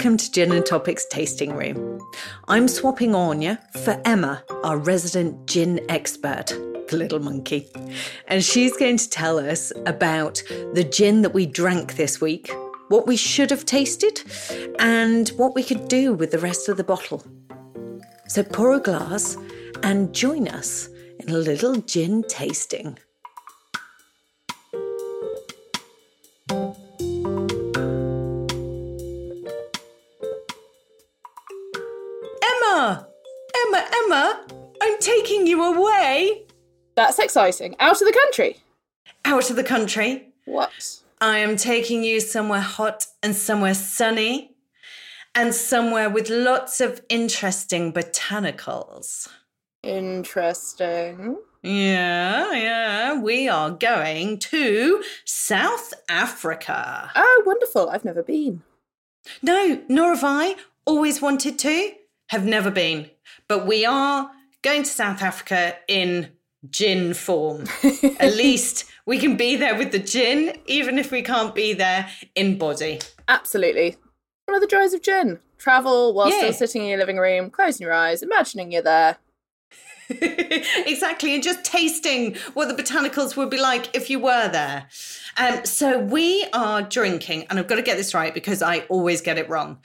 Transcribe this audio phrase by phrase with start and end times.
[0.00, 2.00] Welcome to Gin and Topics Tasting Room.
[2.48, 6.46] I'm swapping Anya for Emma, our resident gin expert,
[6.88, 7.70] the little monkey.
[8.26, 10.42] And she's going to tell us about
[10.72, 12.50] the gin that we drank this week,
[12.88, 14.22] what we should have tasted,
[14.78, 17.22] and what we could do with the rest of the bottle.
[18.26, 19.36] So pour a glass
[19.82, 22.98] and join us in a little gin tasting.
[37.00, 37.76] That's exciting.
[37.80, 38.58] Out of the country.
[39.24, 40.34] Out of the country.
[40.44, 40.98] What?
[41.18, 44.50] I am taking you somewhere hot and somewhere sunny
[45.34, 49.28] and somewhere with lots of interesting botanicals.
[49.82, 51.38] Interesting.
[51.62, 53.18] Yeah, yeah.
[53.18, 57.10] We are going to South Africa.
[57.16, 57.88] Oh, wonderful.
[57.88, 58.62] I've never been.
[59.40, 60.56] No, nor have I.
[60.84, 61.92] Always wanted to,
[62.28, 63.08] have never been.
[63.48, 66.32] But we are going to South Africa in
[66.68, 67.64] gin form.
[68.18, 72.08] At least we can be there with the gin, even if we can't be there
[72.34, 73.00] in body.
[73.28, 73.96] Absolutely.
[74.46, 75.38] One of the joys of gin.
[75.58, 76.38] Travel while Yeah.
[76.38, 79.18] still sitting in your living room, closing your eyes, imagining you're there.
[80.10, 84.86] exactly, and just tasting what the botanicals would be like if you were there.
[85.36, 89.20] Um, so we are drinking, and I've got to get this right because I always
[89.20, 89.78] get it wrong.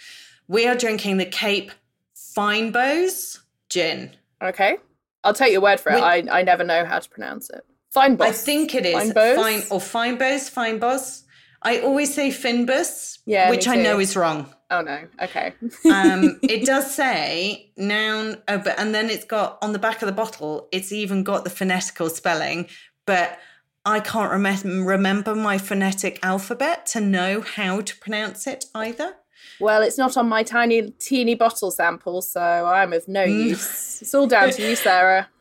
[0.48, 1.72] We are drinking the Cape
[2.16, 3.40] Fynbos
[3.70, 4.12] gin.
[4.42, 4.78] Okay.
[5.26, 5.96] I'll take your word for it.
[5.96, 7.66] I, I never know how to pronounce it.
[7.92, 8.22] Fine.
[8.22, 11.24] I think it is fine or Finebows.
[11.62, 14.54] I always say Finbus, Yeah, which I know is wrong.
[14.70, 15.08] Oh no.
[15.22, 15.54] Okay.
[15.92, 20.06] um, it does say noun, oh, but and then it's got on the back of
[20.06, 20.68] the bottle.
[20.72, 22.68] It's even got the phonetical spelling,
[23.06, 23.40] but
[23.86, 29.16] I can't rem- remember my phonetic alphabet to know how to pronounce it either.
[29.60, 33.50] Well, it's not on my tiny, teeny bottle sample, so I'm of no Mm.
[33.50, 34.02] use.
[34.02, 35.30] It's all down to you, Sarah.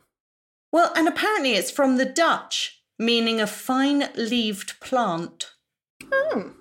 [0.71, 5.51] Well, and apparently it's from the Dutch, meaning a fine-leaved plant.
[6.11, 6.51] Oh.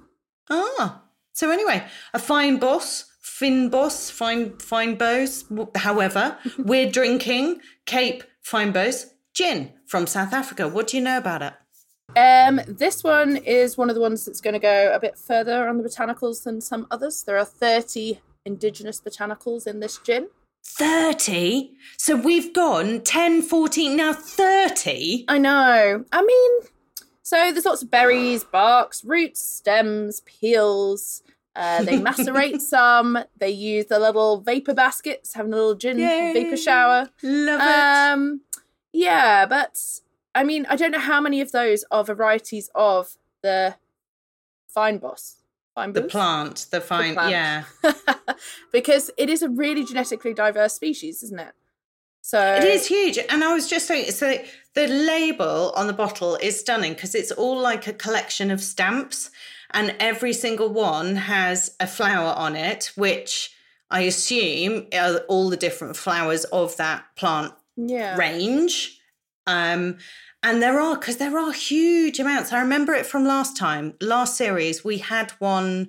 [0.48, 5.44] Ah, so anyway, a fine boss, fin boss, fine fine bows.
[5.74, 10.68] However, we're drinking Cape Fine Bows gin from South Africa.
[10.68, 11.54] What do you know about it?
[12.16, 15.68] Um, this one is one of the ones that's going to go a bit further
[15.68, 17.22] on the botanicals than some others.
[17.22, 20.28] There are 30 indigenous botanicals in this gin.
[20.64, 21.72] 30?
[21.98, 25.24] So we've gone 10, 14, now 30?
[25.28, 26.04] I know.
[26.12, 26.50] I mean,
[27.22, 31.22] so there's lots of berries, barks, roots, stems, peels.
[31.56, 33.18] Uh, they macerate some.
[33.38, 37.10] They use the little vapor baskets, having a little gin vapor shower.
[37.22, 38.12] Love it.
[38.14, 38.40] Um,
[38.92, 39.78] yeah, but
[40.34, 43.76] I mean, I don't know how many of those are varieties of the
[44.74, 45.34] fynbos.
[45.74, 47.30] Fine The plant, the fine, plant.
[47.30, 47.64] yeah.
[48.72, 51.52] because it is a really genetically diverse species, isn't it?
[52.22, 53.18] So It is huge.
[53.28, 54.38] And I was just saying, so
[54.74, 59.30] the label on the bottle is stunning because it's all like a collection of stamps,
[59.72, 63.50] and every single one has a flower on it, which
[63.90, 68.16] I assume are all the different flowers of that plant Yeah.
[68.16, 69.00] range.
[69.46, 69.98] Um,
[70.42, 72.52] and there are, because there are huge amounts.
[72.52, 75.88] I remember it from last time, last series, we had one,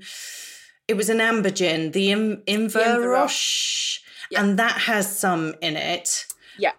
[0.88, 4.00] it was an amber gin, the Im- Inverroche,
[4.30, 4.42] Yeah.
[4.42, 6.26] and that has some in it.
[6.58, 6.72] Yeah.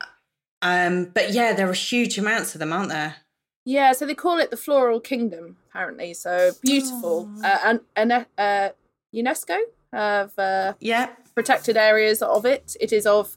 [0.62, 3.16] Um, but yeah, there are huge amounts of them, aren't there?
[3.64, 6.14] Yeah, so they call it the Floral Kingdom, apparently.
[6.14, 7.28] So beautiful.
[7.44, 8.70] Uh, and and uh,
[9.14, 9.58] UNESCO
[9.93, 11.10] have uh, Yeah.
[11.34, 12.76] protected areas of it.
[12.81, 13.37] It is of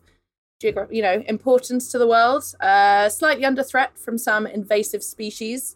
[0.61, 2.43] geogra- you know importance to the world.
[2.59, 5.75] Uh, slightly under threat from some invasive species.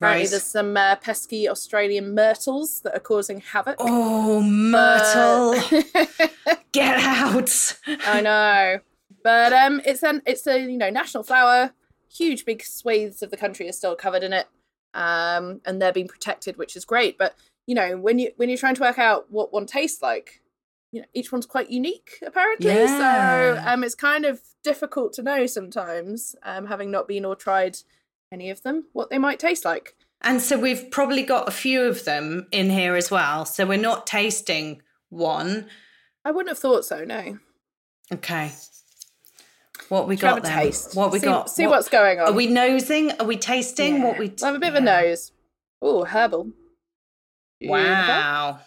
[0.00, 0.30] Apparently, Right.
[0.30, 3.76] there's some uh, pesky Australian myrtles that are causing havoc.
[3.80, 5.54] Oh, Myrtle,
[6.72, 7.76] get out.
[8.06, 8.78] I know,
[9.24, 11.72] but um, it's an it's a you know national flower.
[12.10, 14.46] Huge big swathes of the country are still covered in it,
[14.94, 17.18] um, and they're being protected, which is great.
[17.18, 17.34] But
[17.66, 20.40] you know when you when you're trying to work out what one tastes like,
[20.92, 22.66] you know each one's quite unique apparently.
[22.72, 23.54] Yeah.
[23.56, 27.78] So um, it's kind of difficult to know sometimes, um, having not been or tried
[28.32, 29.96] any of them, what they might taste like.
[30.20, 33.44] And so we've probably got a few of them in here as well.
[33.44, 35.66] So we're not tasting one.
[36.24, 37.04] I wouldn't have thought so.
[37.04, 37.38] No.
[38.12, 38.50] Okay.
[39.88, 40.58] What we Should got then?
[40.58, 40.94] taste.
[40.96, 41.48] What we see, got?
[41.50, 42.26] See What- what's going on.
[42.28, 43.12] Are we nosing?
[43.20, 44.02] Are we tasting?
[44.02, 44.32] What we?
[44.42, 45.32] I have a bit of a nose.
[45.80, 46.50] Oh, herbal.
[47.62, 48.60] Wow.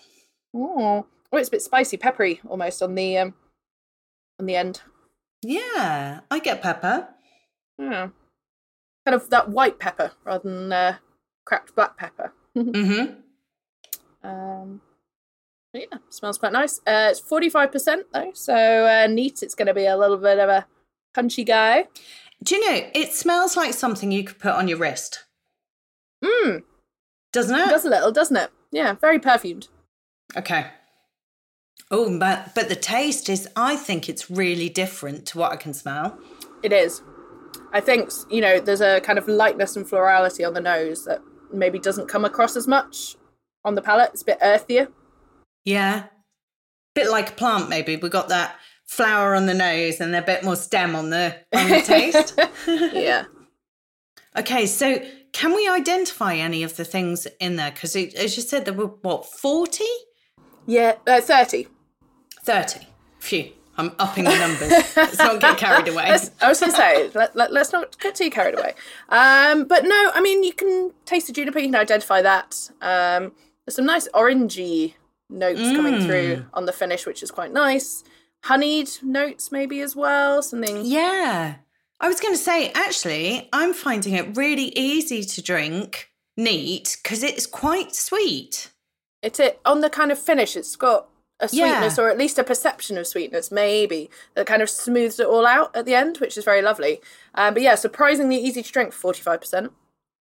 [0.55, 3.33] Oh, oh, it's a bit spicy, peppery almost on the um
[4.39, 4.81] on the end.
[5.43, 7.07] Yeah, I get pepper.
[7.77, 8.09] Yeah.
[9.05, 10.97] Kind of that white pepper rather than uh,
[11.45, 12.33] cracked black pepper.
[12.55, 14.27] Mm-hmm.
[14.27, 14.81] Um,
[15.73, 16.79] Yeah, smells quite nice.
[16.79, 18.53] Uh, it's forty five percent though, so
[18.85, 19.41] uh, neat.
[19.41, 20.67] It's going to be a little bit of a
[21.13, 21.87] punchy guy.
[22.43, 25.23] Do you know, it smells like something you could put on your wrist,
[26.23, 26.63] Mmm,
[27.31, 27.69] doesn't it?
[27.69, 28.51] does a little, doesn't it?
[28.71, 29.69] Yeah, very perfumed.
[30.35, 30.67] Okay.
[31.89, 35.73] Oh, but but the taste is I think it's really different to what I can
[35.73, 36.17] smell.
[36.63, 37.01] It is.
[37.73, 41.21] I think you know there's a kind of lightness and florality on the nose that
[41.51, 43.15] maybe doesn't come across as much
[43.63, 44.11] on the palate.
[44.13, 44.87] It's a bit earthier.
[45.65, 46.05] Yeah.
[46.95, 47.95] Bit like a plant maybe.
[47.95, 48.55] We got that
[48.85, 52.39] flower on the nose and a bit more stem on the on the taste.
[52.93, 53.25] yeah.
[54.37, 55.01] okay, so
[55.31, 58.87] can we identify any of the things in there cuz as you said there were
[58.87, 59.83] what 40?
[60.65, 61.67] Yeah, uh, 30.
[62.43, 62.87] 30.
[63.19, 63.51] Phew.
[63.77, 64.69] I'm upping the numbers.
[64.95, 66.09] Let's not get carried away.
[66.09, 68.73] Let's- I was going to say, let, let, us not get too carried away.
[69.09, 72.69] Um, but no, I mean, you can taste the juniper, you can identify that.
[72.81, 73.31] Um,
[73.65, 74.95] there's some nice orangey
[75.29, 78.03] notes coming through on the finish, which is quite nice.
[78.43, 80.43] Honeyed notes, maybe as well.
[80.43, 80.81] Something.
[80.85, 81.55] Yeah.
[81.99, 87.23] I was going to say, actually, I'm finding it really easy to drink neat because
[87.23, 88.71] it's quite sweet.
[89.21, 90.55] It's it on the kind of finish.
[90.55, 91.07] It's got
[91.39, 91.69] a Yeah.
[91.79, 95.45] sweetness, or at least a perception of sweetness, maybe that kind of smooths it all
[95.47, 97.01] out at the end, which is very lovely.
[97.35, 99.71] Um, but yeah, surprisingly easy to drink, forty five percent.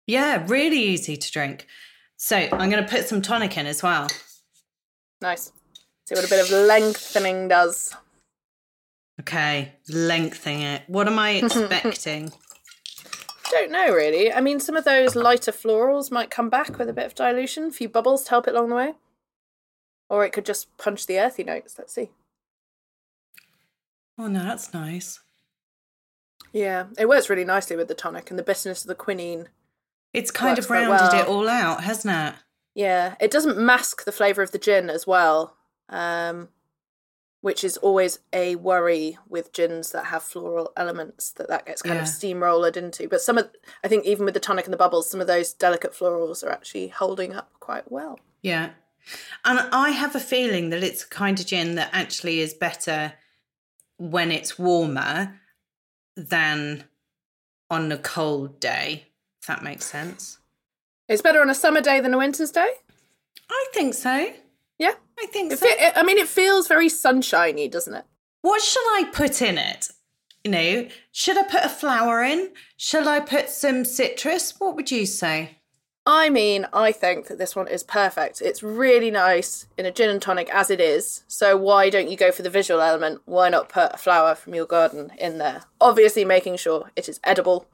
[0.07, 1.67] Yeah, really easy to drink.
[2.17, 4.07] So I'm going to put some tonic in as well.
[5.21, 5.51] Nice.
[6.07, 7.95] See what a bit of lengthening does.
[9.19, 10.83] Okay, lengthening it.
[10.87, 12.31] What am I expecting?
[13.53, 14.33] Don't know really.
[14.33, 17.65] I mean, some of those lighter florals might come back with a bit of dilution,
[17.65, 18.93] a few bubbles to help it along the way,
[20.09, 21.75] or it could just punch the earthy notes.
[21.77, 22.09] Let's see.
[24.17, 25.19] oh, no, that's nice.
[26.51, 29.49] Yeah, it works really nicely with the tonic and the bitterness of the quinine.
[30.13, 32.39] It's kind of rounded it all out, hasn't it?
[32.75, 35.55] Yeah, it doesn't mask the flavour of the gin as well,
[35.89, 36.49] um,
[37.43, 41.99] which is always a worry with gins that have floral elements that that gets kind
[41.99, 42.09] of Yeah.
[42.09, 43.09] steamrolled into.
[43.09, 43.49] But some of,
[43.83, 46.51] I think, even with the tonic and the bubbles, some of those delicate florals are
[46.51, 48.17] actually holding up quite well.
[48.41, 48.69] Yeah.
[49.43, 53.15] And I have a feeling that it's a kind of gin that actually is better
[53.97, 55.37] when it's warmer
[56.15, 56.85] than
[57.69, 59.07] on a cold day,
[59.41, 60.37] if that makes sense.
[61.09, 62.71] It's better on a summer day than a winter's day.
[63.49, 64.31] I think so.
[64.79, 65.67] Yeah, I think it so.
[65.67, 68.05] fe- I mean, it feels very sunshiny, doesn't it?
[68.41, 69.89] What shall I put in it?
[70.43, 72.49] You know, should I put a flower in?
[72.75, 74.59] Shall I put some citrus?
[74.59, 75.57] What would you say?
[76.05, 78.41] I mean, I think that this one is perfect.
[78.41, 81.23] It's really nice in a gin and tonic as it is.
[81.29, 83.21] So why don't you go for the visual element?
[83.23, 85.63] Why not put a flower from your garden in there?
[85.79, 87.67] Obviously, making sure it is edible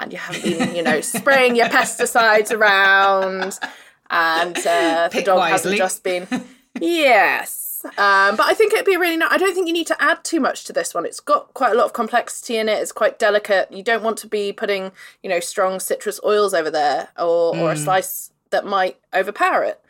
[0.00, 3.58] and you haven't been, you know, spraying your pesticides around
[4.10, 5.50] and uh, the dog wisely.
[5.50, 6.26] hasn't just been.
[6.80, 7.84] Yes.
[7.84, 9.30] Um, but I think it'd be really nice.
[9.30, 11.04] I don't think you need to add too much to this one.
[11.04, 12.80] It's got quite a lot of complexity in it.
[12.80, 13.70] It's quite delicate.
[13.70, 14.90] You don't want to be putting,
[15.22, 19.80] you know, strong citrus oils over there or, or a slice that might overpower it.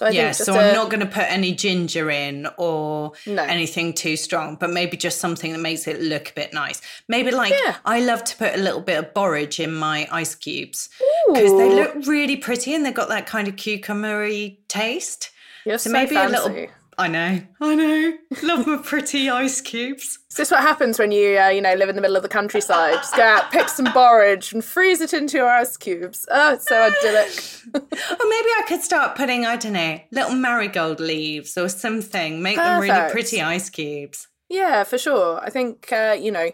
[0.00, 3.42] So I yeah, so i I'm not going to put any ginger in or No.
[3.42, 6.80] anything too strong, but maybe just something that makes it look a bit nice.
[7.06, 7.76] Maybe like Yeah.
[7.84, 10.88] I love to put a little bit of borage in my ice cubes
[11.28, 15.32] because they look really pretty and they've got that kind of cucumbery taste.
[15.66, 16.34] You're So so maybe fancy.
[16.34, 16.66] a little.
[17.00, 18.18] I know, I know.
[18.42, 20.18] Love my pretty ice cubes.
[20.30, 22.28] Is this what happens when you, uh, you know, live in the middle of the
[22.28, 22.92] countryside?
[22.96, 26.26] Just go out, pick some borage, and freeze it into your ice cubes.
[26.30, 27.30] Oh, it's so idyllic.
[27.74, 32.42] Or maybe I could start putting, I don't know, little marigold leaves or something.
[32.42, 34.28] Make them really pretty ice cubes.
[34.50, 35.40] Yeah, for sure.
[35.42, 36.50] I think uh, you know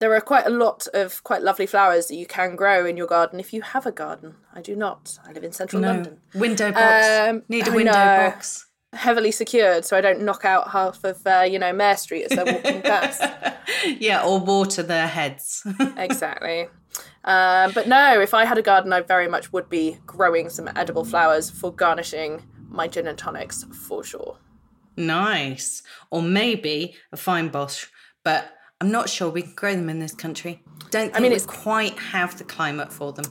[0.00, 3.06] there are quite a lot of quite lovely flowers that you can grow in your
[3.06, 4.34] garden if you have a garden.
[4.52, 5.18] I do not.
[5.24, 5.88] I live in central No.
[5.92, 7.06] London, Window box.
[7.06, 8.66] Um, Need a window box.
[8.92, 12.30] Heavily secured, so I don't knock out half of uh, you know Mare Street as
[12.30, 13.22] they're walking past.
[13.98, 15.62] Yeah, or water their heads.
[15.96, 16.66] exactly.
[17.24, 20.68] Um, but no, if I had a garden, I very much would be growing some
[20.76, 24.36] edible flowers for garnishing my gin and tonics for sure.
[24.96, 25.82] nice.
[26.10, 27.86] Or maybe a fynbos,
[28.24, 30.62] but I'm not sure we can grow them in this country.
[30.90, 33.24] Don't think mean, we it's- quite have the climate for them.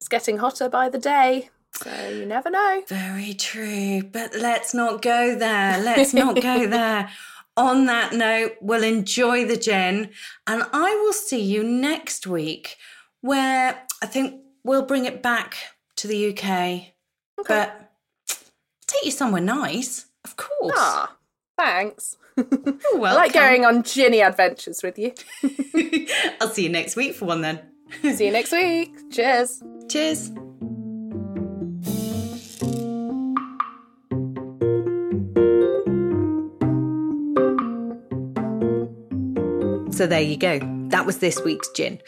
[0.00, 2.82] It's getting hotter by the day, so you never know.
[2.88, 5.78] Very true, but let's not go there.
[5.78, 7.10] Let's not go there.
[7.56, 10.10] On that note, we'll enjoy the gin,
[10.46, 12.76] and I will see you next week
[13.20, 15.56] where I think we'll bring it back
[15.96, 16.94] to the UK.
[17.46, 17.92] But
[18.86, 20.74] take you somewhere nice, of course.
[20.76, 21.16] Ah,
[21.56, 22.16] thanks.
[22.36, 22.46] You're
[22.98, 23.04] welcome.
[23.04, 25.12] I like going on ginny adventures with you.
[26.40, 27.60] I'll see you next week for one then.
[28.02, 28.92] See you next week.
[29.12, 29.62] Cheers.
[29.88, 30.32] Cheers.
[39.94, 40.58] So there you go.
[40.88, 42.00] That was this week's gin.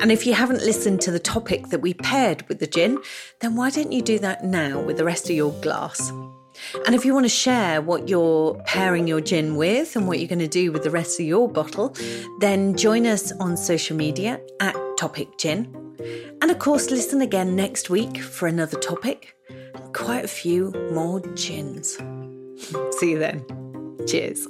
[0.00, 2.98] And if you haven't listened to the topic that we paired with the gin,
[3.40, 6.12] then why don't you do that now with the rest of your glass?
[6.84, 10.28] And if you want to share what you're pairing your gin with and what you're
[10.28, 11.94] going to do with the rest of your bottle,
[12.40, 15.74] then join us on social media at Topic Gin.
[16.42, 21.20] And of course, listen again next week for another topic and quite a few more
[21.34, 21.94] gins.
[22.98, 23.44] See you then.
[24.06, 24.46] Cheers.